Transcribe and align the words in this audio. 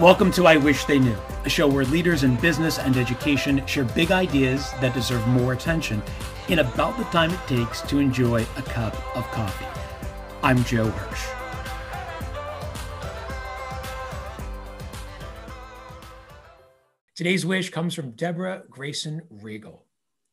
Welcome 0.00 0.30
to 0.34 0.46
I 0.46 0.56
Wish 0.56 0.84
They 0.84 1.00
Knew, 1.00 1.16
a 1.44 1.48
show 1.48 1.66
where 1.66 1.84
leaders 1.84 2.22
in 2.22 2.36
business 2.36 2.78
and 2.78 2.96
education 2.96 3.66
share 3.66 3.82
big 3.82 4.12
ideas 4.12 4.70
that 4.80 4.94
deserve 4.94 5.26
more 5.26 5.54
attention 5.54 6.00
in 6.48 6.60
about 6.60 6.96
the 6.96 7.02
time 7.06 7.32
it 7.32 7.40
takes 7.48 7.82
to 7.82 7.98
enjoy 7.98 8.46
a 8.56 8.62
cup 8.62 8.94
of 9.16 9.28
coffee. 9.32 9.66
I'm 10.40 10.62
Joe 10.62 10.88
Hirsch. 10.88 11.26
Today's 17.16 17.44
wish 17.44 17.70
comes 17.70 17.92
from 17.92 18.12
Deborah 18.12 18.62
Grayson 18.70 19.22
Riegel. 19.28 19.84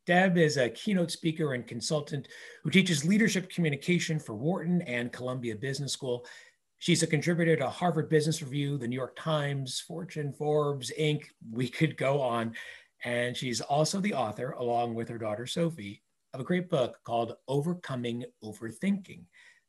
Deb 0.06 0.38
is 0.38 0.58
a 0.58 0.70
keynote 0.70 1.10
speaker 1.10 1.56
and 1.56 1.66
consultant 1.66 2.28
who 2.64 2.70
teaches 2.70 3.04
leadership 3.04 3.50
communication 3.50 4.20
for 4.20 4.36
Wharton 4.36 4.84
and 4.84 5.12
Columbia 5.12 5.56
Business 5.56 5.92
School. 5.92 6.24
She's 6.86 7.02
a 7.02 7.08
contributor 7.08 7.56
to 7.56 7.68
Harvard 7.68 8.10
Business 8.10 8.44
Review, 8.44 8.78
the 8.78 8.88
New 8.88 8.96
York 8.96 9.16
Times, 9.16 9.80
Fortune, 9.80 10.32
Forbes, 10.32 10.92
Inc. 11.00 11.24
We 11.52 11.68
could 11.68 11.98
go 11.98 12.22
on. 12.22 12.54
And 13.04 13.36
she's 13.36 13.60
also 13.60 14.00
the 14.00 14.14
author, 14.14 14.52
along 14.52 14.94
with 14.94 15.10
her 15.10 15.18
daughter 15.18 15.48
Sophie, 15.48 16.04
of 16.36 16.42
a 16.42 16.44
great 16.44 16.70
book 16.70 17.00
called 17.04 17.38
Overcoming 17.48 18.24
Overthinking 18.44 19.24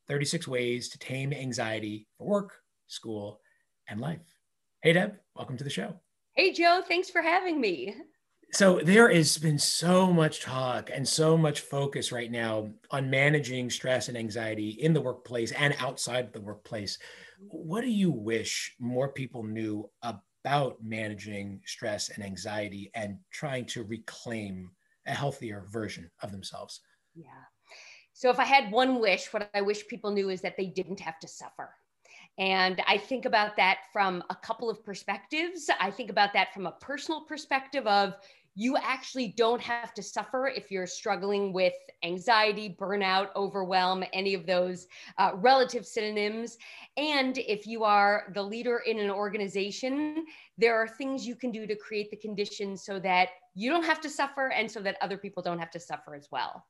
36 0.07 0.47
Ways 0.47 0.89
to 0.89 0.99
Tame 0.99 1.33
Anxiety 1.33 2.05
for 2.19 2.27
Work, 2.27 2.53
School, 2.85 3.41
and 3.89 3.99
Life. 3.99 4.37
Hey, 4.83 4.93
Deb, 4.93 5.15
welcome 5.35 5.57
to 5.57 5.63
the 5.63 5.71
show. 5.71 5.95
Hey, 6.35 6.53
Joe, 6.53 6.83
thanks 6.87 7.09
for 7.09 7.23
having 7.23 7.59
me. 7.59 7.95
So, 8.53 8.79
there 8.79 9.09
has 9.09 9.37
been 9.37 9.59
so 9.59 10.11
much 10.13 10.41
talk 10.41 10.89
and 10.93 11.05
so 11.05 11.37
much 11.37 11.61
focus 11.61 12.13
right 12.13 12.31
now 12.31 12.69
on 12.91 13.09
managing 13.09 13.69
stress 13.69 14.07
and 14.07 14.17
anxiety 14.17 14.69
in 14.69 14.93
the 14.93 15.01
workplace 15.01 15.51
and 15.51 15.75
outside 15.79 16.31
the 16.31 16.39
workplace. 16.39 16.97
What 17.49 17.81
do 17.81 17.89
you 17.89 18.09
wish 18.09 18.73
more 18.79 19.09
people 19.09 19.43
knew 19.43 19.89
about 20.01 20.77
managing 20.81 21.61
stress 21.65 22.09
and 22.09 22.23
anxiety 22.23 22.89
and 22.95 23.17
trying 23.31 23.65
to 23.65 23.83
reclaim 23.83 24.71
a 25.05 25.11
healthier 25.11 25.65
version 25.69 26.09
of 26.23 26.31
themselves? 26.31 26.79
Yeah. 27.15 27.43
So, 28.13 28.29
if 28.29 28.39
I 28.39 28.45
had 28.45 28.71
one 28.71 28.99
wish, 28.99 29.31
what 29.33 29.49
I 29.53 29.61
wish 29.61 29.87
people 29.87 30.11
knew 30.11 30.29
is 30.29 30.41
that 30.41 30.55
they 30.55 30.67
didn't 30.67 31.01
have 31.01 31.19
to 31.19 31.27
suffer. 31.27 31.69
And 32.37 32.81
I 32.87 32.97
think 32.97 33.25
about 33.25 33.55
that 33.57 33.79
from 33.91 34.23
a 34.29 34.35
couple 34.35 34.69
of 34.69 34.83
perspectives. 34.83 35.69
I 35.79 35.89
think 35.89 36.09
about 36.09 36.33
that 36.33 36.53
from 36.53 36.67
a 36.67 36.71
personal 36.71 37.21
perspective 37.21 37.87
of 37.87 38.15
you 38.59 38.75
actually 38.75 39.27
don't 39.37 39.61
have 39.61 39.93
to 39.93 40.01
suffer 40.01 40.47
if 40.47 40.71
you're 40.71 40.87
struggling 40.87 41.53
with 41.53 41.75
anxiety, 42.03 42.75
burnout, 42.79 43.27
overwhelm, 43.35 44.03
any 44.13 44.33
of 44.33 44.47
those 44.47 44.87
uh, 45.19 45.31
relative 45.35 45.85
synonyms. 45.85 46.57
And 46.97 47.37
if 47.37 47.67
you 47.67 47.83
are 47.83 48.31
the 48.33 48.41
leader 48.41 48.81
in 48.87 48.97
an 48.97 49.11
organization, 49.11 50.25
there 50.57 50.75
are 50.75 50.87
things 50.87 51.27
you 51.27 51.35
can 51.35 51.51
do 51.51 51.67
to 51.67 51.75
create 51.75 52.09
the 52.09 52.17
conditions 52.17 52.83
so 52.83 52.99
that 52.99 53.29
you 53.53 53.69
don't 53.69 53.85
have 53.85 54.01
to 54.01 54.09
suffer 54.09 54.51
and 54.51 54.69
so 54.69 54.79
that 54.81 54.97
other 55.01 55.19
people 55.19 55.43
don't 55.43 55.59
have 55.59 55.71
to 55.71 55.79
suffer 55.79 56.15
as 56.15 56.27
well. 56.31 56.65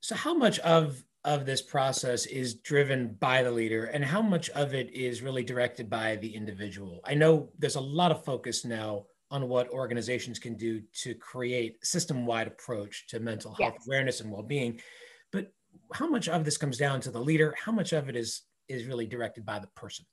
So, 0.00 0.14
how 0.14 0.34
much 0.34 0.58
of 0.60 1.02
of 1.24 1.44
this 1.44 1.60
process 1.60 2.26
is 2.26 2.54
driven 2.54 3.16
by 3.20 3.42
the 3.42 3.50
leader 3.50 3.86
and 3.86 4.04
how 4.04 4.22
much 4.22 4.48
of 4.50 4.72
it 4.72 4.90
is 4.94 5.20
really 5.20 5.42
directed 5.42 5.90
by 5.90 6.16
the 6.16 6.34
individual? 6.34 7.00
I 7.04 7.14
know 7.14 7.50
there's 7.58 7.76
a 7.76 7.80
lot 7.80 8.10
of 8.10 8.24
focus 8.24 8.64
now 8.64 9.06
on 9.30 9.48
what 9.48 9.68
organizations 9.70 10.38
can 10.38 10.54
do 10.54 10.82
to 10.92 11.14
create 11.14 11.84
system-wide 11.84 12.46
approach 12.46 13.06
to 13.08 13.20
mental 13.20 13.54
health 13.54 13.74
yes. 13.76 13.86
awareness 13.86 14.20
and 14.20 14.30
well-being 14.30 14.80
but 15.32 15.52
how 15.92 16.08
much 16.08 16.28
of 16.28 16.44
this 16.44 16.56
comes 16.56 16.78
down 16.78 17.00
to 17.00 17.10
the 17.10 17.20
leader 17.20 17.54
how 17.62 17.72
much 17.72 17.92
of 17.92 18.08
it 18.08 18.16
is 18.16 18.42
is 18.68 18.86
really 18.86 19.06
directed 19.06 19.44
by 19.44 19.58
the 19.58 19.66
person 19.68 20.04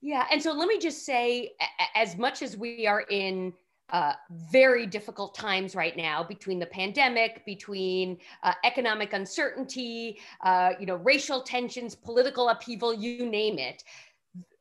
yeah 0.00 0.26
and 0.30 0.42
so 0.42 0.52
let 0.52 0.68
me 0.68 0.78
just 0.78 1.04
say 1.04 1.52
as 1.94 2.16
much 2.16 2.42
as 2.42 2.56
we 2.56 2.86
are 2.86 3.04
in 3.10 3.52
uh, 3.92 4.14
very 4.30 4.86
difficult 4.86 5.34
times 5.34 5.74
right 5.74 5.96
now 5.96 6.24
between 6.24 6.58
the 6.58 6.66
pandemic, 6.66 7.44
between 7.44 8.18
uh, 8.42 8.54
economic 8.64 9.12
uncertainty, 9.12 10.18
uh, 10.42 10.72
you 10.80 10.86
know, 10.86 10.96
racial 10.96 11.42
tensions, 11.42 11.94
political 11.94 12.48
upheaval, 12.48 12.94
you 12.94 13.26
name 13.26 13.58
it. 13.58 13.84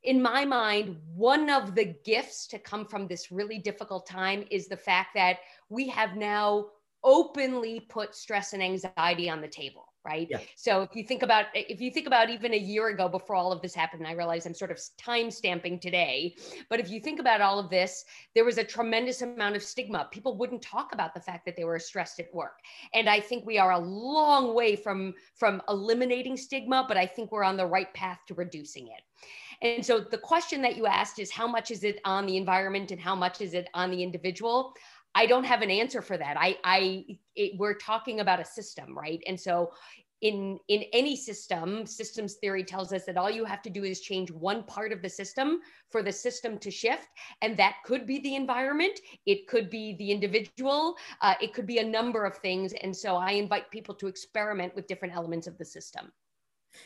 In 0.04 0.22
my 0.22 0.44
mind, 0.44 0.98
one 1.16 1.50
of 1.50 1.76
the 1.76 1.96
gifts 2.04 2.46
to 2.48 2.60
come 2.60 2.86
from 2.86 3.08
this 3.08 3.32
really 3.32 3.60
difficult 3.60 4.06
time 4.06 4.44
is 4.52 4.68
the 4.68 4.78
fact 4.78 5.10
that 5.16 5.38
we 5.70 5.88
have 5.88 6.18
now 6.18 6.68
openly 7.04 7.80
put 7.80 8.16
stress 8.16 8.54
and 8.54 8.62
anxiety 8.62 9.30
on 9.30 9.42
the 9.42 9.48
table 9.48 9.91
right? 10.06 10.28
Yeah. 10.30 10.40
so 10.56 10.82
if 10.82 10.96
you 10.96 11.04
think 11.04 11.24
about 11.24 11.46
if 11.54 11.80
you 11.80 11.92
think 11.92 12.08
about 12.08 12.30
even 12.30 12.54
a 12.54 12.58
year 12.58 12.88
ago 12.90 13.08
before 13.08 13.36
all 13.36 13.52
of 13.52 13.62
this 13.62 13.74
happened 13.76 14.06
i 14.08 14.14
realize 14.14 14.46
i'm 14.46 14.54
sort 14.54 14.72
of 14.72 14.80
time 14.98 15.30
stamping 15.30 15.80
today 15.80 16.36
but 16.70 16.80
if 16.80 16.90
you 16.90 17.00
think 17.00 17.20
about 17.20 17.42
all 17.42 17.60
of 17.60 17.70
this 17.70 18.04
there 18.36 18.46
was 18.46 18.58
a 18.58 18.64
tremendous 18.64 19.22
amount 19.22 19.56
of 19.56 19.64
stigma. 19.64 20.08
People 20.12 20.38
wouldn't 20.38 20.62
talk 20.62 20.94
about 20.94 21.14
the 21.14 21.20
fact 21.22 21.46
that 21.46 21.56
they 21.56 21.64
were 21.64 21.80
stressed 21.80 22.20
at 22.20 22.34
work. 22.34 22.60
And 22.94 23.10
i 23.10 23.20
think 23.20 23.46
we 23.46 23.58
are 23.58 23.72
a 23.72 23.80
long 23.80 24.54
way 24.56 24.76
from 24.76 25.14
from 25.36 25.62
eliminating 25.70 26.38
stigma 26.38 26.86
but 26.88 26.98
i 26.98 27.06
think 27.06 27.32
we're 27.32 27.44
on 27.44 27.58
the 27.58 27.66
right 27.66 27.94
path 27.94 28.20
to 28.28 28.34
reducing 28.34 28.88
it. 28.88 29.02
And 29.62 29.86
so 29.86 30.00
the 30.00 30.18
question 30.18 30.62
that 30.64 30.76
you 30.76 30.88
asked 30.88 31.20
is 31.20 31.30
how 31.30 31.48
much 31.48 31.70
is 31.70 31.84
it 31.84 32.00
on 32.04 32.26
the 32.26 32.38
environment 32.38 32.92
and 32.92 33.00
how 33.00 33.16
much 33.16 33.42
is 33.42 33.54
it 33.54 33.70
on 33.76 33.92
the 33.92 34.02
individual 34.02 34.74
I 35.16 35.26
don't 35.26 35.44
have 35.44 35.62
an 35.62 35.70
answer 35.70 36.02
for 36.02 36.18
that. 36.18 36.38
I, 36.40 36.58
I, 36.64 37.06
it, 37.36 37.58
we're 37.58 37.74
talking 37.74 38.20
about 38.22 38.40
a 38.40 38.46
system, 38.46 38.98
right? 38.98 39.22
And 39.28 39.40
so, 39.40 39.72
in 40.22 40.60
in 40.68 40.84
any 40.94 41.16
system, 41.16 41.84
systems 41.88 42.36
theory 42.36 42.64
tells 42.64 42.94
us 42.94 43.06
that 43.06 43.18
all 43.18 43.32
you 43.32 43.44
have 43.44 43.64
to 43.64 43.72
do 43.72 43.84
is 43.84 44.02
change 44.02 44.30
one 44.30 44.62
part 44.64 44.92
of 44.92 45.02
the 45.02 45.10
system 45.10 45.62
for 45.90 46.04
the 46.04 46.12
system 46.12 46.60
to 46.60 46.70
shift, 46.70 47.08
and 47.42 47.58
that 47.58 47.78
could 47.86 48.06
be 48.06 48.20
the 48.20 48.36
environment, 48.36 49.00
it 49.26 49.48
could 49.48 49.72
be 49.72 49.96
the 49.98 50.12
individual, 50.12 50.96
uh, 51.22 51.34
it 51.42 51.56
could 51.56 51.66
be 51.66 51.80
a 51.80 51.84
number 51.84 52.24
of 52.24 52.38
things. 52.38 52.74
And 52.84 52.96
so, 52.96 53.16
I 53.16 53.32
invite 53.32 53.72
people 53.72 53.96
to 53.96 54.08
experiment 54.08 54.76
with 54.76 54.86
different 54.86 55.16
elements 55.16 55.48
of 55.48 55.58
the 55.58 55.66
system. 55.66 56.12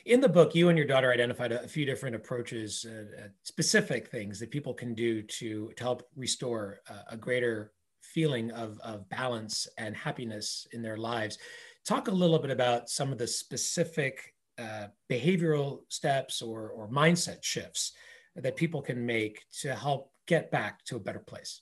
In 0.05 0.21
the 0.21 0.29
book, 0.29 0.55
you 0.55 0.69
and 0.69 0.77
your 0.77 0.87
daughter 0.87 1.11
identified 1.11 1.51
a, 1.51 1.67
few 1.67 1.85
different 1.85 2.15
approaches, 2.15 2.85
uh, 2.89 3.25
uh, 3.25 3.27
specific 3.43 4.07
things 4.07 4.39
that 4.39 4.49
people 4.49 4.73
can 4.73 4.95
do 4.95 5.21
to, 5.21 5.71
to 5.75 5.83
help 5.83 6.07
restore 6.15 6.79
uh, 6.89 7.01
a 7.11 7.17
greater 7.17 7.73
feeling 8.15 8.49
of, 8.51 8.79
of 8.79 9.07
balance 9.09 9.67
and 9.77 9.93
happiness 9.93 10.65
in 10.71 10.81
their 10.81 10.95
lives. 10.95 11.37
Talk 11.85 12.07
a 12.07 12.11
little 12.11 12.39
bit 12.39 12.49
about 12.49 12.89
some 12.89 13.11
of 13.11 13.17
the 13.17 13.27
specific 13.27 14.33
uh, 14.57 14.87
behavioral 15.11 15.79
steps 15.89 16.41
or, 16.41 16.69
or 16.69 16.87
mindset 16.87 17.43
shifts 17.43 17.91
that 18.37 18.55
people 18.55 18.81
can 18.81 19.05
make 19.05 19.43
to 19.61 19.75
help 19.75 20.11
get 20.27 20.49
back 20.49 20.83
to 20.85 20.95
a 20.95 20.99
better 20.99 21.19
place. 21.19 21.61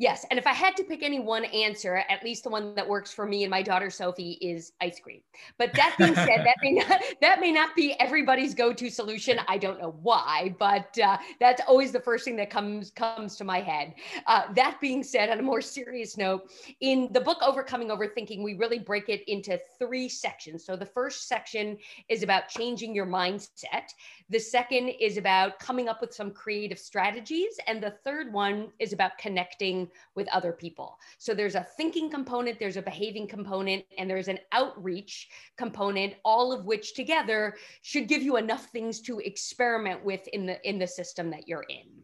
Yes. 0.00 0.24
And 0.30 0.38
if 0.38 0.46
I 0.46 0.54
had 0.54 0.78
to 0.78 0.84
pick 0.84 1.02
any 1.02 1.20
one 1.20 1.44
answer, 1.44 1.96
at 2.08 2.24
least 2.24 2.44
the 2.44 2.48
one 2.48 2.74
that 2.74 2.88
works 2.88 3.12
for 3.12 3.26
me 3.26 3.44
and 3.44 3.50
my 3.50 3.60
daughter 3.60 3.90
Sophie 3.90 4.38
is 4.40 4.72
ice 4.80 4.98
cream. 4.98 5.20
But 5.58 5.74
that 5.74 5.94
being 5.98 6.14
said, 6.14 6.38
that 6.38 6.56
may 6.62 6.72
not 6.72 7.02
that 7.20 7.38
may 7.38 7.52
not 7.52 7.76
be 7.76 7.92
everybody's 8.00 8.54
go-to 8.54 8.88
solution. 8.88 9.38
I 9.46 9.58
don't 9.58 9.78
know 9.78 9.94
why, 10.00 10.56
but 10.58 10.98
uh, 10.98 11.18
that's 11.38 11.60
always 11.68 11.92
the 11.92 12.00
first 12.00 12.24
thing 12.24 12.34
that 12.36 12.48
comes 12.48 12.90
comes 12.92 13.36
to 13.36 13.44
my 13.44 13.60
head. 13.60 13.92
Uh, 14.26 14.50
that 14.54 14.78
being 14.80 15.02
said, 15.02 15.28
on 15.28 15.38
a 15.38 15.42
more 15.42 15.60
serious 15.60 16.16
note, 16.16 16.50
in 16.80 17.10
the 17.12 17.20
book 17.20 17.36
Overcoming 17.42 17.88
Overthinking, 17.88 18.42
we 18.42 18.54
really 18.54 18.78
break 18.78 19.10
it 19.10 19.22
into 19.28 19.60
three 19.78 20.08
sections. 20.08 20.64
So 20.64 20.76
the 20.76 20.86
first 20.86 21.28
section 21.28 21.76
is 22.08 22.22
about 22.22 22.48
changing 22.48 22.94
your 22.94 23.06
mindset. 23.06 23.90
The 24.30 24.38
second 24.38 24.88
is 24.98 25.18
about 25.18 25.58
coming 25.58 25.90
up 25.90 26.00
with 26.00 26.14
some 26.14 26.30
creative 26.30 26.78
strategies. 26.78 27.60
And 27.66 27.82
the 27.82 27.96
third 28.02 28.32
one 28.32 28.68
is 28.78 28.94
about 28.94 29.18
connecting 29.18 29.89
with 30.14 30.28
other 30.28 30.52
people. 30.52 30.98
So 31.18 31.34
there's 31.34 31.54
a 31.54 31.66
thinking 31.76 32.10
component, 32.10 32.58
there's 32.58 32.76
a 32.76 32.82
behaving 32.82 33.28
component, 33.28 33.84
and 33.98 34.08
there's 34.08 34.28
an 34.28 34.38
outreach 34.52 35.28
component, 35.56 36.14
all 36.24 36.52
of 36.52 36.64
which 36.64 36.94
together 36.94 37.56
should 37.82 38.08
give 38.08 38.22
you 38.22 38.36
enough 38.36 38.66
things 38.66 39.00
to 39.02 39.18
experiment 39.20 40.04
with 40.04 40.26
in 40.28 40.46
the 40.46 40.68
in 40.68 40.78
the 40.78 40.86
system 40.86 41.30
that 41.30 41.48
you're 41.48 41.66
in. 41.68 42.02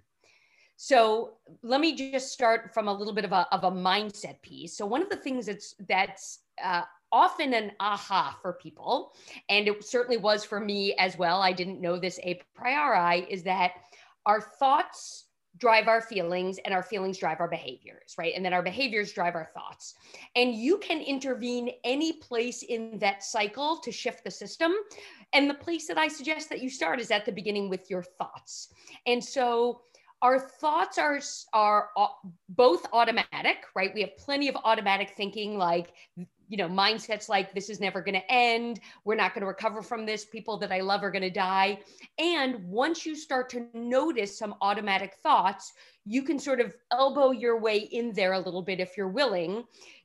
So 0.77 1.39
let 1.63 1.81
me 1.81 1.95
just 1.95 2.33
start 2.33 2.75
from 2.75 2.87
a 2.87 2.93
little 2.93 3.15
bit 3.15 3.25
of 3.25 3.33
a, 3.33 3.47
of 3.51 3.65
a 3.65 3.71
mindset 3.71 4.43
piece. 4.43 4.77
So 4.77 4.85
one 4.85 5.03
of 5.03 5.09
the 5.09 5.17
things 5.17 5.47
that's 5.47 5.75
that's 5.89 6.41
uh, 6.63 6.83
often 7.13 7.55
an 7.55 7.73
aha 7.81 8.39
for 8.43 8.55
people, 8.55 9.15
and 9.49 9.69
it 9.69 9.85
certainly 9.85 10.19
was 10.19 10.45
for 10.45 10.61
me 10.61 10.95
as 10.95 11.17
well. 11.17 11.41
I 11.41 11.53
didn't 11.53 11.81
know 11.81 11.99
this 11.99 12.19
a 12.23 12.41
priori, 12.55 13.27
is 13.31 13.43
that 13.45 13.73
our 14.27 14.41
thoughts 14.41 15.26
drive 15.59 15.89
our 15.89 16.01
feelings 16.01 16.59
and 16.65 16.75
our 16.75 16.83
feelings 16.83 17.19
drive 17.19 17.41
our 17.41 17.49
behaviors, 17.49 18.15
right? 18.19 18.33
And 18.35 18.45
then 18.45 18.53
our 18.53 18.63
behaviors 18.63 19.13
drive 19.13 19.35
our 19.35 19.51
thoughts. 19.55 19.95
And 20.35 20.55
you 20.55 20.79
can 20.79 21.01
intervene 21.01 21.71
any 21.85 22.15
place 22.15 22.63
in 22.63 22.99
that 22.99 23.23
cycle 23.23 23.79
to 23.79 23.93
shift 23.93 24.25
the 24.25 24.31
system. 24.31 24.73
And 25.33 25.49
the 25.49 25.55
place 25.55 25.87
that 25.89 25.99
I 25.99 26.09
suggest 26.09 26.49
that 26.51 26.63
you 26.63 26.71
start 26.71 27.01
is 27.01 27.11
at 27.11 27.25
the 27.25 27.33
beginning 27.33 27.69
with 27.69 27.91
your 27.91 28.03
thoughts. 28.03 28.69
And 29.07 29.23
so 29.23 29.83
our 30.23 30.39
thoughts 30.39 30.99
are 30.99 31.21
are 31.53 31.91
uh, 31.97 32.07
both 32.49 32.87
automatic 32.93 33.59
right 33.75 33.93
we 33.95 34.01
have 34.01 34.17
plenty 34.17 34.49
of 34.49 34.57
automatic 34.65 35.13
thinking 35.17 35.59
like 35.59 35.93
you 36.49 36.57
know 36.57 36.69
mindsets 36.69 37.29
like 37.29 37.55
this 37.55 37.71
is 37.71 37.81
never 37.81 38.01
going 38.01 38.15
to 38.15 38.33
end. 38.33 38.81
We're 39.05 39.17
not 39.17 39.35
going 39.35 39.43
to 39.43 39.49
recover 39.49 39.83
from 39.83 40.07
this. 40.07 40.25
People 40.25 40.57
that 40.59 40.73
i 40.73 40.81
love 40.81 41.03
are 41.03 41.11
going 41.11 41.23
to 41.23 41.31
die. 41.31 41.81
And 42.19 42.65
once 42.65 43.05
you 43.05 43.17
start 43.17 43.49
to 43.51 43.67
notice 43.75 44.39
some 44.39 44.55
automatic 44.61 45.15
thoughts 45.23 45.73
you 46.07 46.23
can 46.23 46.39
sort 46.39 46.61
of 46.61 46.73
elbow 46.93 47.33
your 47.33 47.59
way 47.59 47.79
in 47.79 48.13
there 48.13 48.33
a 48.33 48.39
little 48.39 48.63
bit 48.63 48.81
if 48.81 48.97
you're 48.97 49.09
willing 49.09 49.65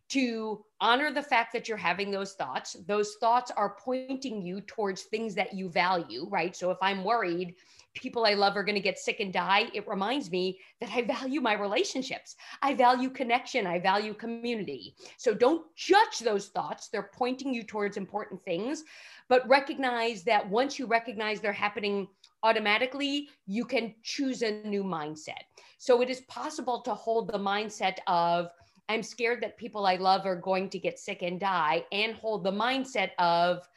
to 0.09 0.65
honor 0.81 1.11
the 1.11 1.21
fact 1.21 1.53
that 1.53 1.67
you're 1.67 1.77
having 1.77 2.11
those 2.11 2.33
thoughts 2.33 2.75
those 2.87 3.15
thoughts 3.19 3.51
are 3.51 3.77
pointing 3.79 4.41
you 4.41 4.59
towards 4.61 5.03
things 5.03 5.33
that 5.35 5.53
you 5.53 5.69
value 5.69 6.27
right 6.29 6.55
so 6.55 6.71
if 6.71 6.77
i'm 6.81 7.03
worried 7.03 7.55
people 7.93 8.25
I 8.25 8.33
love 8.33 8.55
are 8.55 8.63
going 8.63 8.75
to 8.75 8.81
get 8.81 8.99
sick 8.99 9.19
and 9.19 9.33
die, 9.33 9.69
it 9.73 9.87
reminds 9.87 10.31
me 10.31 10.59
that 10.79 10.89
I 10.93 11.01
value 11.01 11.41
my 11.41 11.53
relationships. 11.53 12.35
I 12.61 12.73
value 12.73 13.09
connection. 13.09 13.67
I 13.67 13.79
value 13.79 14.13
community. 14.13 14.95
So 15.17 15.33
don't 15.33 15.63
judge 15.75 16.19
those 16.19 16.47
thoughts. 16.47 16.87
They're 16.87 17.11
pointing 17.13 17.53
you 17.53 17.63
towards 17.63 17.97
important 17.97 18.43
things, 18.43 18.83
but 19.27 19.47
recognize 19.47 20.23
that 20.23 20.49
once 20.49 20.79
you 20.79 20.85
recognize 20.85 21.41
they're 21.41 21.51
happening 21.53 22.07
automatically, 22.43 23.29
you 23.45 23.65
can 23.65 23.93
choose 24.03 24.41
a 24.41 24.51
new 24.65 24.83
mindset. 24.83 25.43
So 25.77 26.01
it 26.01 26.09
is 26.09 26.21
possible 26.21 26.81
to 26.81 26.93
hold 26.93 27.27
the 27.27 27.39
mindset 27.39 27.97
of, 28.07 28.49
I'm 28.91 29.03
scared 29.03 29.41
that 29.41 29.57
people 29.57 29.85
I 29.85 29.95
love 29.95 30.25
are 30.25 30.35
going 30.35 30.69
to 30.69 30.79
get 30.79 30.99
sick 30.99 31.21
and 31.21 31.39
die, 31.39 31.85
and 31.91 32.13
hold 32.13 32.43
the 32.43 32.51
mindset 32.51 33.11
of, 33.17 33.67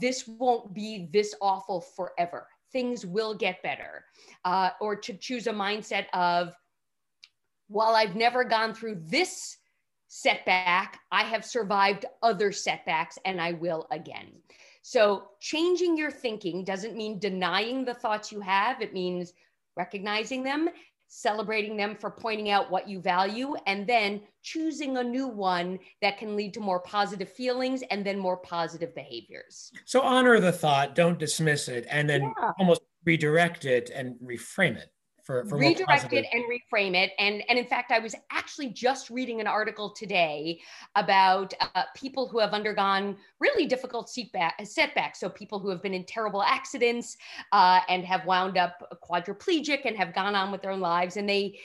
this 0.00 0.28
won't 0.28 0.74
be 0.74 1.08
this 1.12 1.34
awful 1.40 1.80
forever 1.80 2.46
things 2.72 3.06
will 3.06 3.34
get 3.34 3.62
better. 3.62 4.04
Uh, 4.44 4.70
or 4.80 4.96
to 4.96 5.14
choose 5.14 5.46
a 5.46 5.52
mindset 5.52 6.06
of, 6.12 6.54
while 7.68 7.94
I've 7.94 8.16
never 8.16 8.44
gone 8.44 8.74
through 8.74 9.02
this 9.06 9.58
setback, 10.08 11.00
I 11.12 11.22
have 11.22 11.44
survived 11.44 12.06
other 12.22 12.50
setbacks 12.50 13.18
and 13.24 13.40
I 13.40 13.52
will 13.52 13.86
again. 13.90 14.32
So, 14.82 15.28
changing 15.40 15.98
your 15.98 16.10
thinking 16.10 16.64
doesn't 16.64 16.96
mean 16.96 17.18
denying 17.18 17.84
the 17.84 17.94
thoughts 17.94 18.32
you 18.32 18.40
have, 18.40 18.80
it 18.80 18.94
means 18.94 19.34
recognizing 19.76 20.42
them 20.42 20.70
celebrating 21.08 21.76
them 21.76 21.96
for 21.96 22.10
pointing 22.10 22.50
out 22.50 22.70
what 22.70 22.88
you 22.88 23.00
value, 23.00 23.54
and 23.66 23.86
then 23.86 24.20
choosing 24.42 24.96
a 24.98 25.02
new 25.02 25.26
one 25.26 25.78
that 26.02 26.18
can 26.18 26.36
lead 26.36 26.54
to 26.54 26.60
more 26.60 26.80
positive 26.80 27.30
feelings 27.30 27.82
and 27.90 28.04
then 28.04 28.18
more 28.18 28.36
positive 28.36 28.94
behaviors. 28.94 29.72
So 29.84 30.02
honor 30.02 30.38
the 30.38 30.52
thought, 30.52 30.94
don't 30.94 31.18
dismiss 31.18 31.68
it, 31.68 31.86
and 31.90 32.08
then 32.08 32.22
yeah. 32.22 32.52
almost 32.58 32.82
redirect 33.04 33.64
it 33.64 33.90
and 33.94 34.16
reframe 34.22 34.76
it 34.76 34.92
for, 35.28 35.44
for 35.44 35.58
redirect 35.58 36.10
it 36.14 36.24
and 36.32 36.42
reframe 36.44 36.94
it. 36.94 37.12
And, 37.18 37.44
and 37.50 37.58
in 37.58 37.66
fact, 37.66 37.92
I 37.92 37.98
was 37.98 38.14
actually 38.32 38.70
just 38.70 39.10
reading 39.10 39.42
an 39.42 39.46
article 39.46 39.90
today 39.90 40.58
about 40.96 41.52
uh, 41.60 41.82
people 41.94 42.26
who 42.26 42.38
have 42.38 42.52
undergone 42.52 43.14
really 43.38 43.66
difficult 43.66 44.08
setbacks. 44.08 45.20
So 45.20 45.28
people 45.28 45.58
who 45.58 45.68
have 45.68 45.82
been 45.82 45.92
in 45.92 46.04
terrible 46.04 46.42
accidents 46.42 47.18
uh, 47.52 47.80
and 47.90 48.06
have 48.06 48.24
wound 48.24 48.56
up 48.56 48.98
quadriplegic 49.06 49.82
and 49.84 49.94
have 49.98 50.14
gone 50.14 50.34
on 50.34 50.50
with 50.50 50.62
their 50.62 50.70
own 50.70 50.80
lives. 50.80 51.18
And 51.18 51.28
they 51.28 51.58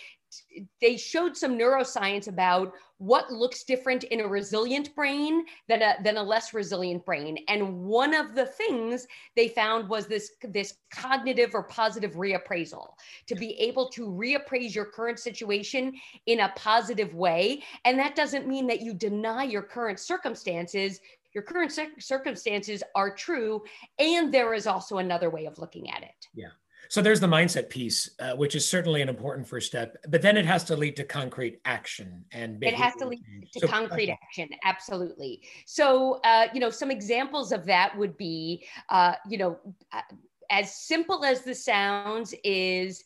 they 0.81 0.97
showed 0.97 1.35
some 1.35 1.57
neuroscience 1.57 2.27
about 2.27 2.73
what 2.97 3.31
looks 3.31 3.63
different 3.63 4.05
in 4.05 4.21
a 4.21 4.27
resilient 4.27 4.95
brain 4.95 5.45
than 5.67 5.81
a, 5.81 5.95
than 6.03 6.17
a 6.17 6.23
less 6.23 6.53
resilient 6.53 7.05
brain. 7.05 7.37
And 7.47 7.83
one 7.83 8.13
of 8.13 8.33
the 8.33 8.45
things 8.45 9.05
they 9.35 9.49
found 9.49 9.89
was 9.89 10.07
this, 10.07 10.31
this 10.41 10.75
cognitive 10.91 11.51
or 11.53 11.63
positive 11.63 12.13
reappraisal 12.13 12.87
to 13.27 13.35
be 13.35 13.59
able 13.59 13.89
to 13.89 14.07
reappraise 14.07 14.73
your 14.73 14.85
current 14.85 15.19
situation 15.19 15.93
in 16.27 16.41
a 16.41 16.53
positive 16.55 17.13
way. 17.13 17.63
And 17.83 17.99
that 17.99 18.15
doesn't 18.15 18.47
mean 18.47 18.67
that 18.67 18.81
you 18.81 18.93
deny 18.93 19.43
your 19.43 19.63
current 19.63 19.99
circumstances. 19.99 20.99
Your 21.33 21.43
current 21.43 21.77
circumstances 21.99 22.83
are 22.95 23.13
true. 23.13 23.63
And 23.99 24.33
there 24.33 24.53
is 24.53 24.67
also 24.67 24.99
another 24.99 25.29
way 25.29 25.45
of 25.45 25.57
looking 25.57 25.89
at 25.89 26.03
it. 26.03 26.27
Yeah. 26.33 26.49
So 26.89 27.01
there's 27.01 27.19
the 27.19 27.27
mindset 27.27 27.69
piece, 27.69 28.11
uh, 28.19 28.33
which 28.33 28.55
is 28.55 28.67
certainly 28.67 29.01
an 29.01 29.09
important 29.09 29.47
first 29.47 29.67
step, 29.67 29.97
but 30.09 30.21
then 30.21 30.37
it 30.37 30.45
has 30.45 30.63
to 30.65 30.75
lead 30.75 30.95
to 30.97 31.03
concrete 31.03 31.59
action 31.65 32.25
and 32.31 32.63
it 32.63 32.73
has 32.75 32.93
to 32.95 33.07
lead 33.07 33.23
to 33.53 33.59
so, 33.61 33.67
concrete 33.67 34.09
okay. 34.09 34.19
action. 34.23 34.49
Absolutely. 34.63 35.41
So, 35.65 36.19
uh, 36.23 36.47
you 36.53 36.59
know, 36.59 36.69
some 36.69 36.91
examples 36.91 37.51
of 37.51 37.65
that 37.65 37.97
would 37.97 38.17
be, 38.17 38.65
uh, 38.89 39.13
you 39.27 39.37
know, 39.37 39.59
uh, 39.91 40.01
as 40.49 40.75
simple 40.75 41.25
as 41.25 41.41
the 41.41 41.55
sounds 41.55 42.35
is 42.43 43.03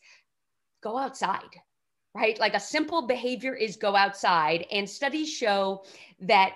go 0.82 0.98
outside, 0.98 1.56
right? 2.14 2.38
Like 2.38 2.54
a 2.54 2.60
simple 2.60 3.06
behavior 3.06 3.54
is 3.54 3.76
go 3.76 3.96
outside. 3.96 4.66
And 4.70 4.88
studies 4.88 5.30
show 5.30 5.84
that 6.20 6.54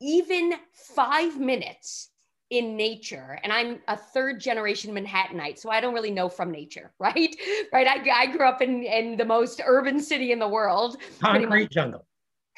even 0.00 0.54
five 0.72 1.38
minutes 1.38 2.09
in 2.50 2.76
nature 2.76 3.38
and 3.44 3.52
i'm 3.52 3.78
a 3.88 3.96
third 3.96 4.40
generation 4.40 4.92
manhattanite 4.92 5.58
so 5.58 5.70
i 5.70 5.80
don't 5.80 5.94
really 5.94 6.10
know 6.10 6.28
from 6.28 6.50
nature 6.50 6.92
right? 6.98 7.36
Right 7.72 7.86
i, 7.86 8.22
I 8.22 8.26
grew 8.26 8.46
up 8.46 8.60
in, 8.60 8.82
in 8.82 9.16
the 9.16 9.24
most 9.24 9.60
urban 9.64 10.00
city 10.00 10.32
in 10.32 10.38
the 10.38 10.48
world 10.48 10.96
concrete 11.20 11.70
jungle. 11.70 12.06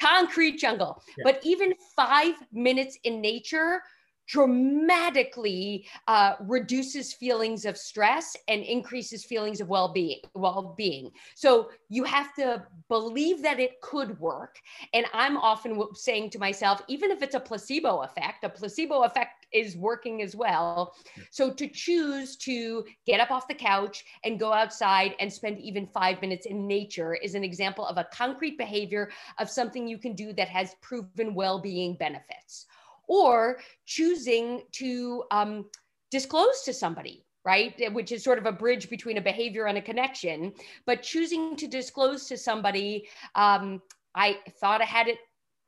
Concrete 0.01 0.57
jungle. 0.57 1.01
Yeah. 1.17 1.23
but 1.23 1.39
even 1.43 1.73
five 1.95 2.33
minutes 2.51 2.97
in 3.03 3.21
nature 3.21 3.81
dramatically 4.27 5.85
uh, 6.07 6.33
reduces 6.41 7.13
feelings 7.13 7.65
of 7.65 7.77
stress 7.77 8.35
and 8.47 8.63
increases 8.63 9.23
feelings 9.23 9.61
of 9.61 9.67
well-being 9.69 10.19
well-being. 10.33 11.11
So 11.35 11.69
you 11.89 12.03
have 12.03 12.33
to 12.35 12.65
believe 12.89 13.41
that 13.41 13.59
it 13.59 13.81
could 13.81 14.19
work. 14.19 14.59
And 14.93 15.05
i'm 15.13 15.37
often 15.37 15.81
saying 15.93 16.29
to 16.31 16.39
myself 16.39 16.81
even 16.87 17.11
if 17.11 17.21
it's 17.21 17.35
a 17.35 17.39
placebo 17.39 18.01
effect 18.01 18.43
a 18.43 18.49
placebo 18.49 19.03
effect 19.03 19.43
is 19.53 19.77
working 19.77 20.21
as 20.21 20.35
well. 20.35 20.95
So 21.29 21.51
to 21.53 21.67
choose 21.67 22.35
to 22.37 22.83
get 23.05 23.19
up 23.19 23.31
off 23.31 23.47
the 23.47 23.53
couch 23.53 24.03
and 24.23 24.39
go 24.39 24.51
outside 24.51 25.15
and 25.19 25.31
spend 25.31 25.59
even 25.59 25.85
five 25.87 26.21
minutes 26.21 26.45
in 26.45 26.67
nature 26.67 27.13
is 27.13 27.35
an 27.35 27.43
example 27.43 27.85
of 27.85 27.97
a 27.97 28.07
concrete 28.11 28.57
behavior 28.57 29.11
of 29.39 29.49
something 29.49 29.87
you 29.87 29.97
can 29.97 30.13
do 30.13 30.33
that 30.33 30.49
has 30.49 30.75
proven 30.81 31.35
well-being 31.35 31.95
benefits 31.95 32.65
or 33.07 33.57
choosing 33.85 34.63
to 34.71 35.23
um, 35.31 35.65
disclose 36.11 36.61
to 36.63 36.73
somebody 36.73 37.25
right? 37.45 37.73
Which 37.93 38.11
is 38.11 38.23
sort 38.23 38.37
of 38.37 38.45
a 38.45 38.51
bridge 38.51 38.89
between 38.89 39.17
a 39.17 39.21
behavior 39.21 39.65
and 39.65 39.77
a 39.77 39.81
connection 39.81 40.53
but 40.85 41.01
choosing 41.01 41.55
to 41.57 41.67
disclose 41.67 42.27
to 42.27 42.37
somebody 42.37 43.07
um, 43.35 43.81
i 44.15 44.37
thought 44.59 44.81
i 44.81 44.85
had 44.85 45.07
it 45.07 45.17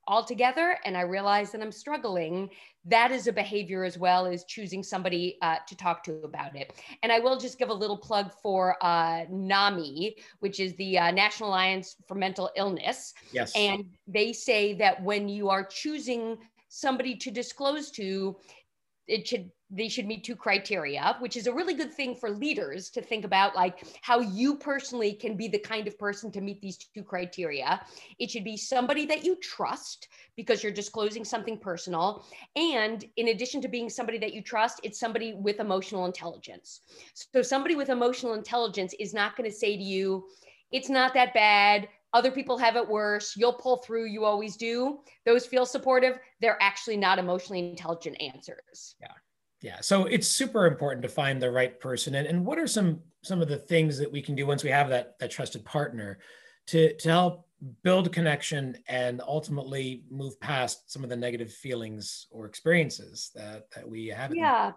all 0.08 0.24
together 0.24 0.78
and 0.86 0.96
i 0.96 1.02
realized 1.02 1.52
that 1.54 1.62
i'm 1.62 1.72
struggling. 1.72 2.50
That 2.88 3.10
is 3.12 3.26
a 3.26 3.34
behavior 3.34 3.84
as 3.84 3.98
well 3.98 4.28
as 4.28 4.46
choosing 4.46 4.84
somebody 4.84 5.40
uh, 5.42 5.56
to 5.68 5.76
talk 5.76 6.04
to 6.04 6.22
about 6.24 6.56
it. 6.56 6.72
And 7.02 7.12
i 7.12 7.20
will 7.20 7.38
just 7.40 7.58
give 7.58 7.70
a 7.70 7.74
little 7.74 7.98
plug 7.98 8.32
for 8.44 8.78
uh, 8.82 9.26
nami 9.30 10.16
which 10.40 10.60
is 10.60 10.76
the 10.76 11.00
uh, 11.00 11.12
national 11.12 11.50
alliance 11.50 11.96
for 12.08 12.16
mental 12.16 12.52
illness. 12.56 13.14
Yes. 13.32 13.52
And 13.56 13.86
they 14.08 14.32
say 14.32 14.74
that 14.76 15.02
when 15.04 15.28
you 15.28 15.50
are 15.50 15.64
choosing 15.64 16.38
somebody 16.76 17.16
to 17.16 17.32
disclose 17.32 17.90
to, 17.92 18.36
it 19.08 19.28
should 19.28 19.50
they 19.72 19.90
should 19.90 20.06
meet 20.06 20.24
two 20.24 20.36
criteria, 20.36 21.16
which 21.20 21.36
is 21.36 21.48
a 21.48 21.54
really 21.54 21.74
good 21.74 21.92
thing 21.92 22.16
for 22.16 22.30
leaders 22.30 22.90
to 22.92 23.02
think 23.02 23.26
about, 23.26 23.56
like 23.56 23.84
how 24.02 24.20
you 24.20 24.58
personally 24.58 25.14
can 25.14 25.36
be 25.36 25.48
the 25.48 25.58
kind 25.58 25.88
of 25.88 25.98
person 25.98 26.32
to 26.32 26.40
meet 26.40 26.62
these 26.62 26.78
two 26.78 27.02
criteria. 27.02 27.82
It 28.20 28.30
should 28.30 28.44
be 28.44 28.58
somebody 28.58 29.08
that 29.08 29.26
you 29.26 29.36
trust 29.38 30.08
because 30.38 30.62
you're 30.62 30.72
disclosing 30.72 31.26
something 31.26 31.58
personal. 31.58 32.26
And 32.56 33.04
in 33.18 33.30
addition 33.30 33.60
to 33.62 33.68
being 33.68 33.90
somebody 33.90 34.20
that 34.20 34.34
you 34.34 34.44
trust, 34.44 34.82
it's 34.84 35.00
somebody 35.00 35.34
with 35.34 35.60
emotional 35.60 36.06
intelligence. 36.06 36.82
So 37.34 37.42
somebody 37.42 37.76
with 37.76 37.90
emotional 37.90 38.36
intelligence 38.36 38.94
is 39.00 39.16
not 39.16 39.36
going 39.36 39.50
to 39.50 39.56
say 39.56 39.76
to 39.76 39.84
you, 39.84 40.28
it's 40.72 40.90
not 40.90 41.16
that 41.16 41.34
bad 41.34 41.88
other 42.16 42.32
people 42.32 42.58
have 42.58 42.78
it 42.78 42.88
worse. 42.88 43.36
You'll 43.36 43.54
pull 43.54 43.78
through. 43.78 44.06
You 44.06 44.24
always 44.24 44.56
do. 44.56 45.00
Those 45.26 45.46
feel 45.46 45.66
supportive. 45.66 46.18
They're 46.40 46.58
actually 46.62 46.96
not 46.96 47.20
emotionally 47.20 47.60
intelligent 47.60 48.16
answers. 48.22 48.96
Yeah. 49.02 49.12
Yeah. 49.62 49.82
So 49.82 50.06
it's 50.06 50.28
super 50.28 50.66
important 50.66 51.02
to 51.02 51.10
find 51.10 51.42
the 51.42 51.52
right 51.52 51.78
person. 51.80 52.16
And, 52.16 52.26
and 52.26 52.46
what 52.46 52.58
are 52.58 52.68
some 52.68 53.02
some 53.22 53.42
of 53.42 53.50
the 53.50 53.58
things 53.58 53.98
that 53.98 54.12
we 54.12 54.22
can 54.22 54.34
do 54.34 54.48
once 54.48 54.64
we 54.64 54.70
have 54.70 54.90
that 54.90 55.20
that 55.20 55.30
trusted 55.30 55.66
partner 55.66 56.20
to 56.68 56.96
to 56.96 57.10
help 57.10 57.50
build 57.84 58.12
connection 58.14 58.78
and 58.88 59.22
ultimately 59.28 60.04
move 60.10 60.40
past 60.40 60.92
some 60.92 61.04
of 61.04 61.10
the 61.10 61.16
negative 61.16 61.52
feelings 61.52 62.28
or 62.32 62.46
experiences 62.46 63.32
that 63.36 63.70
that 63.76 63.90
we 63.90 64.08
have? 64.08 64.34
Yeah 64.34 64.72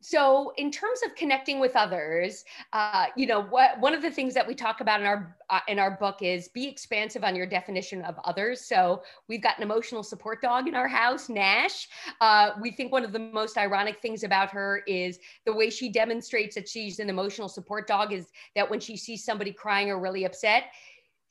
so 0.00 0.52
in 0.56 0.70
terms 0.70 1.00
of 1.04 1.14
connecting 1.14 1.60
with 1.60 1.76
others 1.76 2.44
uh, 2.72 3.06
you 3.16 3.26
know 3.26 3.42
what 3.42 3.78
one 3.80 3.94
of 3.94 4.02
the 4.02 4.10
things 4.10 4.34
that 4.34 4.46
we 4.46 4.54
talk 4.54 4.80
about 4.80 5.00
in 5.00 5.06
our 5.06 5.36
uh, 5.50 5.60
in 5.68 5.78
our 5.78 5.90
book 5.90 6.18
is 6.22 6.48
be 6.48 6.66
expansive 6.66 7.24
on 7.24 7.34
your 7.34 7.46
definition 7.46 8.02
of 8.02 8.18
others. 8.24 8.60
So 8.60 9.02
we've 9.28 9.42
got 9.42 9.58
an 9.58 9.64
emotional 9.64 10.02
support 10.02 10.40
dog 10.40 10.68
in 10.68 10.74
our 10.74 10.88
house 10.88 11.28
nash. 11.28 11.88
Uh, 12.20 12.52
we 12.60 12.70
think 12.70 12.92
one 12.92 13.04
of 13.04 13.12
the 13.12 13.18
most 13.18 13.58
ironic 13.58 14.00
things 14.00 14.22
about 14.22 14.50
her 14.50 14.82
is 14.86 15.18
the 15.44 15.52
way 15.52 15.68
she 15.68 15.90
demonstrates 15.90 16.54
that 16.54 16.68
she's 16.68 17.00
an 17.00 17.10
emotional 17.10 17.48
support 17.48 17.88
dog 17.88 18.12
is 18.12 18.28
that 18.54 18.70
when 18.70 18.80
she 18.80 18.96
sees 18.96 19.24
somebody 19.24 19.52
crying 19.52 19.90
or 19.90 19.98
really 19.98 20.24
upset 20.24 20.64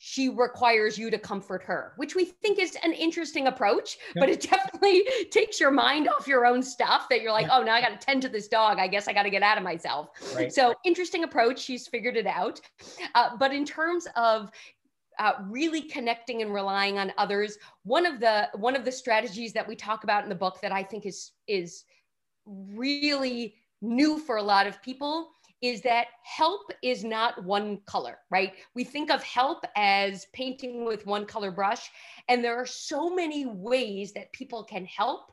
she 0.02 0.30
requires 0.30 0.98
you 0.98 1.12
to 1.12 1.20
comfort 1.20 1.62
her, 1.62 1.92
which 1.98 2.16
we 2.16 2.24
think 2.24 2.58
is 2.58 2.78
an 2.84 2.94
interesting 2.94 3.48
approach, 3.48 3.98
but 4.16 4.30
it 4.30 4.40
definitely 4.50 5.04
takes 5.30 5.60
your 5.60 5.72
mind 5.72 6.08
off 6.08 6.26
your 6.26 6.46
own 6.46 6.64
stuff 6.64 7.10
that 7.10 7.22
you're 7.22 7.34
like, 7.34 7.48
oh, 7.52 7.62
now 7.62 7.74
I 7.74 7.82
got 7.82 8.00
to 8.00 8.06
tend 8.06 8.22
to 8.22 8.30
this 8.30 8.48
dog. 8.48 8.80
I 8.80 8.88
guess 8.88 9.10
I 9.10 9.14
got 9.14 9.24
to 9.24 9.30
get 9.30 9.44
out 9.44 9.58
of 9.58 9.64
myself. 9.64 10.12
Right. 10.34 10.52
So, 10.52 10.74
interesting 10.86 11.26
approach. 11.26 11.60
She's 11.60 11.86
figured 11.86 12.16
it 12.16 12.26
out. 12.26 12.62
Uh, 13.14 13.36
but 13.36 13.54
in 13.54 13.66
terms 13.66 14.08
of 14.16 14.52
uh, 15.20 15.34
really 15.50 15.82
connecting 15.82 16.42
and 16.42 16.54
relying 16.54 16.98
on 16.98 17.12
others, 17.18 17.58
one 17.84 18.06
of 18.06 18.22
the 18.22 18.48
one 18.56 18.78
of 18.78 18.86
the 18.86 18.92
strategies 18.92 19.52
that 19.52 19.68
we 19.68 19.76
talk 19.76 20.06
about 20.06 20.24
in 20.24 20.30
the 20.30 20.36
book 20.36 20.62
that 20.62 20.72
I 20.72 20.82
think 20.82 21.06
is 21.06 21.34
is 21.46 21.84
really 22.46 23.56
new 23.82 24.18
for 24.18 24.38
a 24.38 24.44
lot 24.44 24.66
of 24.66 24.82
people 24.82 25.32
is 25.62 25.82
that 25.82 26.08
help 26.24 26.72
is 26.82 27.04
not 27.04 27.44
one 27.44 27.80
color, 27.86 28.20
right? 28.30 28.54
We 28.76 28.84
think 28.84 29.12
of 29.12 29.22
help 29.24 29.66
as 29.76 30.28
painting 30.34 30.86
with 30.86 31.06
one 31.06 31.26
color 31.26 31.52
brush, 31.52 31.90
and 32.28 32.44
there 32.44 32.56
are 32.56 32.66
so 32.66 33.14
many 33.14 33.46
ways 33.46 34.14
that 34.14 34.32
people 34.34 34.64
can 34.64 34.86
help. 34.86 35.32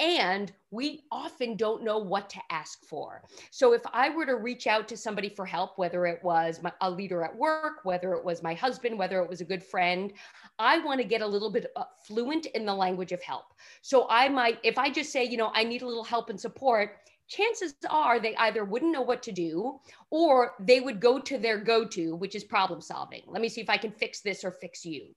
And 0.00 0.52
we 0.70 1.02
often 1.10 1.56
don't 1.56 1.82
know 1.82 1.98
what 1.98 2.30
to 2.30 2.38
ask 2.50 2.84
for. 2.84 3.24
So, 3.50 3.72
if 3.72 3.82
I 3.92 4.10
were 4.10 4.26
to 4.26 4.36
reach 4.36 4.68
out 4.68 4.86
to 4.88 4.96
somebody 4.96 5.28
for 5.28 5.44
help, 5.44 5.76
whether 5.76 6.06
it 6.06 6.22
was 6.22 6.62
my, 6.62 6.72
a 6.82 6.88
leader 6.88 7.24
at 7.24 7.36
work, 7.36 7.80
whether 7.82 8.12
it 8.12 8.24
was 8.24 8.40
my 8.40 8.54
husband, 8.54 8.96
whether 8.96 9.20
it 9.20 9.28
was 9.28 9.40
a 9.40 9.44
good 9.44 9.64
friend, 9.64 10.12
I 10.60 10.78
want 10.78 11.00
to 11.00 11.04
get 11.04 11.20
a 11.20 11.26
little 11.26 11.50
bit 11.50 11.72
uh, 11.74 11.82
fluent 12.06 12.46
in 12.46 12.64
the 12.64 12.74
language 12.74 13.10
of 13.10 13.20
help. 13.24 13.46
So, 13.82 14.06
I 14.08 14.28
might, 14.28 14.60
if 14.62 14.78
I 14.78 14.88
just 14.88 15.10
say, 15.10 15.24
you 15.24 15.36
know, 15.36 15.50
I 15.52 15.64
need 15.64 15.82
a 15.82 15.86
little 15.88 16.04
help 16.04 16.30
and 16.30 16.40
support, 16.40 16.98
chances 17.28 17.74
are 17.88 18.18
they 18.18 18.34
either 18.36 18.64
wouldn't 18.64 18.92
know 18.92 19.02
what 19.02 19.22
to 19.22 19.32
do 19.32 19.78
or 20.10 20.54
they 20.60 20.80
would 20.80 21.00
go 21.00 21.18
to 21.18 21.38
their 21.38 21.58
go 21.58 21.84
to, 21.84 22.16
which 22.16 22.34
is 22.34 22.44
problem 22.44 22.80
solving. 22.80 23.22
Let 23.26 23.42
me 23.42 23.48
see 23.48 23.60
if 23.60 23.70
I 23.70 23.76
can 23.76 23.92
fix 23.92 24.20
this 24.20 24.44
or 24.44 24.50
fix 24.50 24.84
you. 24.84 25.14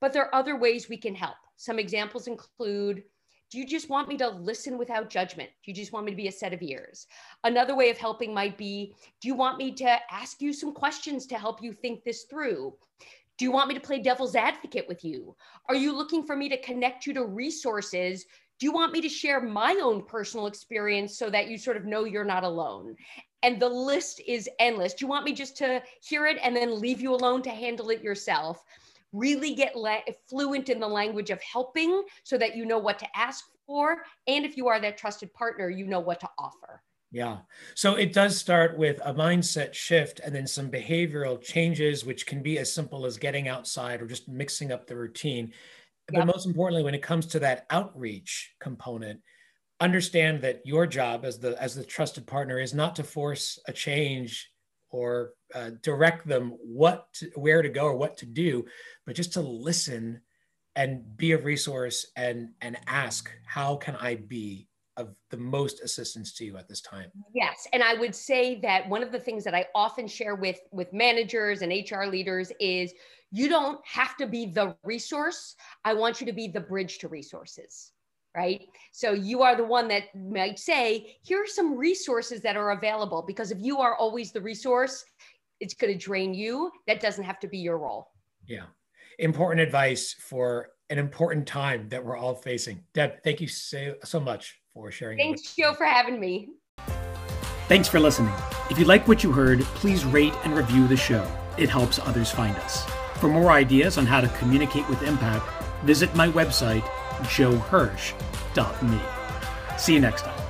But 0.00 0.12
there 0.12 0.24
are 0.24 0.34
other 0.34 0.56
ways 0.56 0.88
we 0.88 0.96
can 0.96 1.14
help. 1.14 1.36
Some 1.56 1.78
examples 1.78 2.26
include 2.26 3.02
do 3.50 3.60
you 3.60 3.66
just 3.66 3.88
want 3.88 4.08
me 4.08 4.16
to 4.16 4.28
listen 4.28 4.78
without 4.78 5.10
judgment? 5.10 5.48
Do 5.62 5.70
you 5.70 5.76
just 5.76 5.92
want 5.92 6.06
me 6.06 6.12
to 6.12 6.16
be 6.16 6.26
a 6.26 6.32
set 6.32 6.52
of 6.52 6.60
ears? 6.60 7.06
Another 7.44 7.76
way 7.76 7.88
of 7.88 7.96
helping 7.96 8.34
might 8.34 8.58
be 8.58 8.96
do 9.20 9.28
you 9.28 9.34
want 9.36 9.58
me 9.58 9.70
to 9.72 9.98
ask 10.10 10.40
you 10.42 10.52
some 10.52 10.72
questions 10.72 11.26
to 11.26 11.38
help 11.38 11.62
you 11.62 11.72
think 11.72 12.02
this 12.02 12.24
through? 12.24 12.74
Do 13.36 13.44
you 13.44 13.52
want 13.52 13.68
me 13.68 13.74
to 13.74 13.80
play 13.80 14.00
devil's 14.00 14.34
advocate 14.34 14.88
with 14.88 15.04
you? 15.04 15.36
Are 15.68 15.74
you 15.74 15.96
looking 15.96 16.24
for 16.24 16.34
me 16.34 16.48
to 16.48 16.60
connect 16.62 17.06
you 17.06 17.12
to 17.14 17.24
resources 17.24 18.26
do 18.58 18.66
you 18.66 18.72
want 18.72 18.92
me 18.92 19.00
to 19.00 19.08
share 19.08 19.40
my 19.40 19.78
own 19.82 20.04
personal 20.04 20.46
experience 20.46 21.18
so 21.18 21.28
that 21.30 21.48
you 21.48 21.58
sort 21.58 21.76
of 21.76 21.84
know 21.84 22.04
you're 22.04 22.24
not 22.24 22.44
alone? 22.44 22.96
And 23.42 23.60
the 23.60 23.68
list 23.68 24.22
is 24.26 24.48
endless. 24.58 24.94
Do 24.94 25.04
you 25.04 25.08
want 25.08 25.24
me 25.24 25.32
just 25.32 25.56
to 25.58 25.82
hear 26.02 26.26
it 26.26 26.38
and 26.42 26.56
then 26.56 26.80
leave 26.80 27.00
you 27.00 27.14
alone 27.14 27.42
to 27.42 27.50
handle 27.50 27.90
it 27.90 28.02
yourself? 28.02 28.64
Really 29.12 29.54
get 29.54 29.74
fluent 30.28 30.68
in 30.68 30.80
the 30.80 30.88
language 30.88 31.30
of 31.30 31.42
helping 31.42 32.02
so 32.22 32.38
that 32.38 32.56
you 32.56 32.64
know 32.64 32.78
what 32.78 32.98
to 33.00 33.06
ask 33.16 33.44
for. 33.66 33.98
And 34.26 34.44
if 34.44 34.56
you 34.56 34.68
are 34.68 34.80
that 34.80 34.96
trusted 34.96 35.32
partner, 35.34 35.68
you 35.68 35.86
know 35.86 36.00
what 36.00 36.20
to 36.20 36.28
offer. 36.38 36.82
Yeah. 37.12 37.38
So 37.76 37.94
it 37.94 38.12
does 38.12 38.36
start 38.36 38.76
with 38.76 39.00
a 39.04 39.14
mindset 39.14 39.72
shift 39.72 40.20
and 40.24 40.34
then 40.34 40.48
some 40.48 40.68
behavioral 40.68 41.40
changes, 41.40 42.04
which 42.04 42.26
can 42.26 42.42
be 42.42 42.58
as 42.58 42.72
simple 42.72 43.06
as 43.06 43.18
getting 43.18 43.46
outside 43.46 44.02
or 44.02 44.06
just 44.06 44.28
mixing 44.28 44.72
up 44.72 44.88
the 44.88 44.96
routine. 44.96 45.52
But 46.08 46.26
most 46.26 46.46
importantly, 46.46 46.82
when 46.82 46.94
it 46.94 47.02
comes 47.02 47.26
to 47.26 47.38
that 47.40 47.66
outreach 47.70 48.54
component, 48.60 49.20
understand 49.80 50.42
that 50.42 50.60
your 50.64 50.86
job 50.86 51.24
as 51.24 51.38
the 51.38 51.60
as 51.62 51.74
the 51.74 51.84
trusted 51.84 52.26
partner 52.26 52.58
is 52.58 52.74
not 52.74 52.96
to 52.96 53.02
force 53.02 53.58
a 53.66 53.72
change 53.72 54.50
or 54.90 55.32
uh, 55.54 55.70
direct 55.82 56.26
them 56.26 56.50
what 56.62 57.06
to, 57.14 57.30
where 57.34 57.62
to 57.62 57.68
go 57.68 57.86
or 57.86 57.96
what 57.96 58.16
to 58.18 58.26
do, 58.26 58.64
but 59.06 59.16
just 59.16 59.32
to 59.32 59.40
listen 59.40 60.20
and 60.76 61.16
be 61.16 61.32
a 61.32 61.38
resource 61.38 62.06
and 62.16 62.50
and 62.60 62.76
ask 62.86 63.30
how 63.46 63.76
can 63.76 63.96
I 63.96 64.16
be 64.16 64.68
of 64.96 65.14
the 65.30 65.36
most 65.36 65.82
assistance 65.82 66.32
to 66.32 66.44
you 66.44 66.56
at 66.56 66.68
this 66.68 66.80
time 66.80 67.10
yes 67.34 67.66
and 67.72 67.82
i 67.82 67.94
would 67.94 68.14
say 68.14 68.60
that 68.60 68.88
one 68.88 69.02
of 69.02 69.10
the 69.12 69.18
things 69.18 69.44
that 69.44 69.54
i 69.54 69.66
often 69.74 70.06
share 70.06 70.34
with 70.34 70.60
with 70.70 70.92
managers 70.92 71.62
and 71.62 71.72
hr 71.90 72.04
leaders 72.04 72.52
is 72.60 72.94
you 73.34 73.48
don't 73.48 73.80
have 73.84 74.16
to 74.16 74.28
be 74.28 74.46
the 74.46 74.76
resource. 74.84 75.56
I 75.84 75.92
want 75.92 76.20
you 76.20 76.26
to 76.26 76.32
be 76.32 76.46
the 76.46 76.60
bridge 76.60 76.98
to 76.98 77.08
resources, 77.08 77.90
right? 78.36 78.60
So 78.92 79.12
you 79.12 79.42
are 79.42 79.56
the 79.56 79.64
one 79.64 79.88
that 79.88 80.14
might 80.14 80.56
say, 80.60 81.16
here 81.24 81.42
are 81.42 81.46
some 81.48 81.76
resources 81.76 82.42
that 82.42 82.56
are 82.56 82.70
available. 82.70 83.22
Because 83.26 83.50
if 83.50 83.58
you 83.60 83.80
are 83.80 83.96
always 83.96 84.30
the 84.30 84.40
resource, 84.40 85.04
it's 85.58 85.74
going 85.74 85.92
to 85.92 85.98
drain 85.98 86.32
you. 86.32 86.70
That 86.86 87.00
doesn't 87.00 87.24
have 87.24 87.40
to 87.40 87.48
be 87.48 87.58
your 87.58 87.78
role. 87.78 88.12
Yeah. 88.46 88.66
Important 89.18 89.60
advice 89.60 90.12
for 90.12 90.68
an 90.88 91.00
important 91.00 91.44
time 91.44 91.88
that 91.88 92.04
we're 92.04 92.16
all 92.16 92.36
facing. 92.36 92.84
Deb, 92.94 93.20
thank 93.24 93.40
you 93.40 93.48
so, 93.48 93.96
so 94.04 94.20
much 94.20 94.60
for 94.74 94.90
sharing. 94.90 95.16
Thanks, 95.16 95.54
Joe, 95.54 95.72
for 95.72 95.86
having 95.86 96.20
me. 96.20 96.50
Thanks 97.68 97.88
for 97.88 97.98
listening. 97.98 98.34
If 98.70 98.78
you 98.78 98.84
like 98.84 99.08
what 99.08 99.24
you 99.24 99.32
heard, 99.32 99.62
please 99.62 100.04
rate 100.04 100.34
and 100.44 100.54
review 100.54 100.86
the 100.86 100.96
show. 100.96 101.26
It 101.56 101.70
helps 101.70 101.98
others 102.00 102.30
find 102.30 102.54
us. 102.56 102.84
For 103.20 103.28
more 103.28 103.52
ideas 103.52 103.96
on 103.96 104.04
how 104.04 104.20
to 104.20 104.28
communicate 104.28 104.86
with 104.88 105.02
impact, 105.02 105.46
visit 105.84 106.14
my 106.14 106.28
website, 106.28 106.82
joehirsch.me. 107.22 109.00
See 109.78 109.94
you 109.94 110.00
next 110.00 110.22
time. 110.22 110.43